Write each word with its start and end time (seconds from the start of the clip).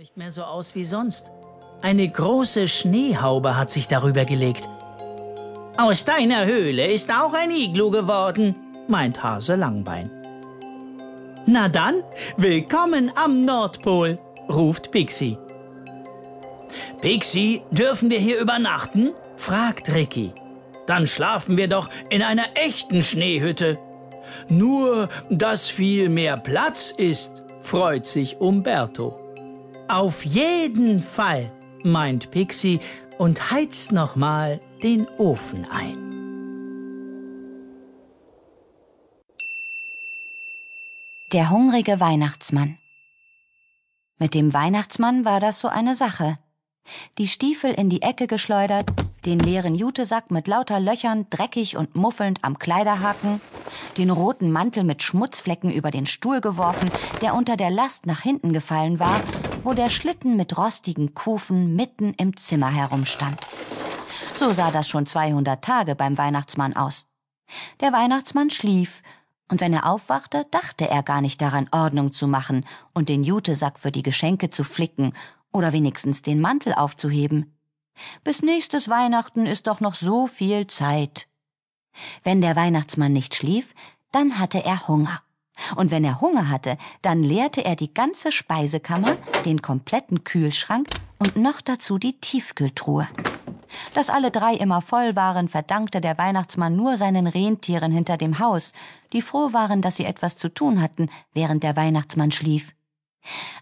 nicht 0.00 0.16
mehr 0.16 0.30
so 0.30 0.44
aus 0.44 0.74
wie 0.74 0.86
sonst. 0.86 1.30
Eine 1.82 2.08
große 2.08 2.68
Schneehaube 2.68 3.58
hat 3.58 3.70
sich 3.70 3.86
darüber 3.86 4.24
gelegt. 4.24 4.66
Aus 5.76 6.06
deiner 6.06 6.46
Höhle 6.46 6.90
ist 6.90 7.12
auch 7.12 7.34
ein 7.34 7.50
Iglu 7.50 7.90
geworden, 7.90 8.56
meint 8.88 9.22
Hase 9.22 9.56
Langbein. 9.56 10.10
Na 11.44 11.68
dann, 11.68 12.02
willkommen 12.38 13.12
am 13.14 13.44
Nordpol, 13.44 14.18
ruft 14.48 14.90
Pixie. 14.90 15.36
Pixie, 17.02 17.60
dürfen 17.70 18.08
wir 18.08 18.18
hier 18.18 18.40
übernachten? 18.40 19.12
fragt 19.36 19.92
Ricky. 19.92 20.32
Dann 20.86 21.06
schlafen 21.06 21.58
wir 21.58 21.68
doch 21.68 21.90
in 22.08 22.22
einer 22.22 22.46
echten 22.54 23.02
Schneehütte. 23.02 23.78
Nur, 24.48 25.10
dass 25.28 25.68
viel 25.68 26.08
mehr 26.08 26.38
Platz 26.38 26.90
ist, 26.90 27.42
freut 27.60 28.06
sich 28.06 28.40
Umberto. 28.40 29.29
Auf 29.90 30.24
jeden 30.24 31.00
Fall, 31.00 31.50
meint 31.82 32.30
Pixie 32.30 32.78
und 33.18 33.50
heizt 33.50 33.90
nochmal 33.90 34.60
den 34.84 35.08
Ofen 35.18 35.66
ein. 35.68 35.98
Der 41.32 41.50
hungrige 41.50 41.98
Weihnachtsmann. 41.98 42.78
Mit 44.20 44.36
dem 44.36 44.54
Weihnachtsmann 44.54 45.24
war 45.24 45.40
das 45.40 45.58
so 45.58 45.66
eine 45.66 45.96
Sache. 45.96 46.38
Die 47.18 47.26
Stiefel 47.26 47.72
in 47.72 47.90
die 47.90 48.02
Ecke 48.02 48.28
geschleudert, 48.28 48.88
den 49.26 49.40
leeren 49.40 49.74
Jutesack 49.74 50.30
mit 50.30 50.46
lauter 50.46 50.78
Löchern 50.78 51.26
dreckig 51.30 51.76
und 51.76 51.96
muffelnd 51.96 52.44
am 52.44 52.60
Kleiderhaken, 52.60 53.40
den 53.98 54.10
roten 54.10 54.52
Mantel 54.52 54.84
mit 54.84 55.02
Schmutzflecken 55.02 55.72
über 55.72 55.90
den 55.90 56.06
Stuhl 56.06 56.40
geworfen, 56.40 56.88
der 57.22 57.34
unter 57.34 57.56
der 57.56 57.70
Last 57.70 58.06
nach 58.06 58.20
hinten 58.20 58.52
gefallen 58.52 59.00
war, 59.00 59.20
wo 59.62 59.74
der 59.74 59.90
Schlitten 59.90 60.36
mit 60.36 60.56
rostigen 60.56 61.14
Kufen 61.14 61.76
mitten 61.76 62.14
im 62.14 62.36
Zimmer 62.36 62.70
herumstand. 62.70 63.48
So 64.34 64.52
sah 64.52 64.70
das 64.70 64.88
schon 64.88 65.06
200 65.06 65.62
Tage 65.62 65.94
beim 65.94 66.16
Weihnachtsmann 66.16 66.74
aus. 66.76 67.06
Der 67.80 67.92
Weihnachtsmann 67.92 68.50
schlief, 68.50 69.02
und 69.48 69.60
wenn 69.60 69.72
er 69.72 69.86
aufwachte, 69.86 70.46
dachte 70.50 70.88
er 70.88 71.02
gar 71.02 71.20
nicht 71.20 71.42
daran, 71.42 71.68
Ordnung 71.72 72.12
zu 72.12 72.28
machen 72.28 72.64
und 72.94 73.08
den 73.08 73.24
Jutesack 73.24 73.78
für 73.78 73.90
die 73.90 74.04
Geschenke 74.04 74.50
zu 74.50 74.62
flicken 74.62 75.12
oder 75.52 75.72
wenigstens 75.72 76.22
den 76.22 76.40
Mantel 76.40 76.72
aufzuheben. 76.72 77.58
Bis 78.22 78.42
nächstes 78.42 78.88
Weihnachten 78.88 79.46
ist 79.46 79.66
doch 79.66 79.80
noch 79.80 79.94
so 79.94 80.28
viel 80.28 80.68
Zeit. 80.68 81.26
Wenn 82.22 82.40
der 82.40 82.54
Weihnachtsmann 82.54 83.12
nicht 83.12 83.34
schlief, 83.34 83.74
dann 84.12 84.38
hatte 84.38 84.64
er 84.64 84.86
Hunger. 84.86 85.20
Und 85.76 85.90
wenn 85.90 86.04
er 86.04 86.20
Hunger 86.20 86.48
hatte, 86.48 86.76
dann 87.02 87.22
leerte 87.22 87.64
er 87.64 87.76
die 87.76 87.92
ganze 87.92 88.32
Speisekammer, 88.32 89.16
den 89.44 89.62
kompletten 89.62 90.24
Kühlschrank 90.24 90.88
und 91.18 91.36
noch 91.36 91.60
dazu 91.60 91.98
die 91.98 92.18
Tiefkühltruhe. 92.20 93.08
Dass 93.94 94.10
alle 94.10 94.30
drei 94.30 94.54
immer 94.54 94.80
voll 94.80 95.16
waren, 95.16 95.48
verdankte 95.48 96.00
der 96.00 96.18
Weihnachtsmann 96.18 96.76
nur 96.76 96.96
seinen 96.96 97.26
Rentieren 97.26 97.92
hinter 97.92 98.16
dem 98.16 98.38
Haus, 98.38 98.72
die 99.12 99.22
froh 99.22 99.52
waren, 99.52 99.82
dass 99.82 99.96
sie 99.96 100.04
etwas 100.04 100.36
zu 100.36 100.48
tun 100.48 100.80
hatten, 100.80 101.10
während 101.32 101.62
der 101.62 101.76
Weihnachtsmann 101.76 102.32
schlief. 102.32 102.74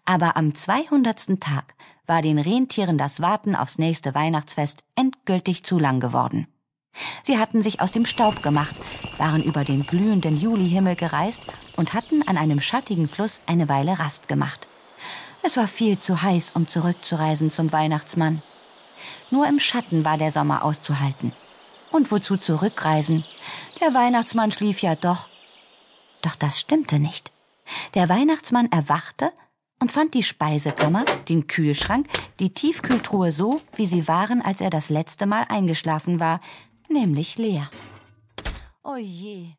Aber 0.04 0.36
am 0.36 0.54
zweihundertsten 0.54 1.40
Tag 1.40 1.74
war 2.06 2.22
den 2.22 2.38
Rentieren 2.38 2.96
das 2.96 3.20
Warten 3.20 3.54
aufs 3.54 3.78
nächste 3.78 4.14
Weihnachtsfest 4.14 4.84
endgültig 4.94 5.64
zu 5.64 5.78
lang 5.78 6.00
geworden. 6.00 6.46
Sie 7.22 7.38
hatten 7.38 7.60
sich 7.60 7.80
aus 7.80 7.92
dem 7.92 8.06
Staub 8.06 8.42
gemacht, 8.42 8.74
waren 9.18 9.42
über 9.42 9.64
den 9.64 9.84
glühenden 9.84 10.36
Julihimmel 10.36 10.96
gereist 10.96 11.42
und 11.78 11.94
hatten 11.94 12.26
an 12.26 12.36
einem 12.36 12.60
schattigen 12.60 13.08
Fluss 13.08 13.40
eine 13.46 13.68
Weile 13.68 13.98
Rast 13.98 14.28
gemacht. 14.28 14.68
Es 15.42 15.56
war 15.56 15.68
viel 15.68 15.96
zu 15.96 16.20
heiß, 16.20 16.50
um 16.50 16.66
zurückzureisen 16.66 17.50
zum 17.50 17.72
Weihnachtsmann. 17.72 18.42
Nur 19.30 19.46
im 19.46 19.60
Schatten 19.60 20.04
war 20.04 20.18
der 20.18 20.32
Sommer 20.32 20.64
auszuhalten. 20.64 21.32
Und 21.92 22.10
wozu 22.10 22.36
zurückreisen? 22.36 23.24
Der 23.80 23.94
Weihnachtsmann 23.94 24.50
schlief 24.50 24.82
ja 24.82 24.96
doch. 24.96 25.28
Doch 26.20 26.34
das 26.34 26.58
stimmte 26.58 26.98
nicht. 26.98 27.30
Der 27.94 28.08
Weihnachtsmann 28.08 28.70
erwachte 28.72 29.32
und 29.80 29.92
fand 29.92 30.14
die 30.14 30.24
Speisekammer, 30.24 31.04
den 31.28 31.46
Kühlschrank, 31.46 32.08
die 32.40 32.50
Tiefkühltruhe 32.50 33.30
so, 33.30 33.60
wie 33.76 33.86
sie 33.86 34.08
waren, 34.08 34.42
als 34.42 34.60
er 34.60 34.70
das 34.70 34.90
letzte 34.90 35.26
Mal 35.26 35.46
eingeschlafen 35.48 36.18
war, 36.18 36.40
nämlich 36.88 37.38
leer. 37.38 37.70
O 38.82 38.96
je, 38.96 39.52